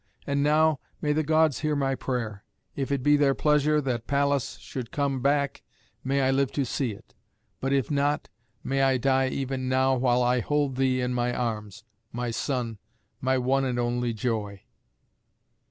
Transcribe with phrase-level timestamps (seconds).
[0.25, 2.43] And now, may the Gods hear my prayer:
[2.75, 5.61] If it be their pleasure that Pallas should come back,
[6.03, 7.13] may I live to see it;
[7.59, 8.27] but if not,
[8.63, 12.79] may I die even now while I hold thee in my arms, my son,
[13.19, 14.63] my one and only joy."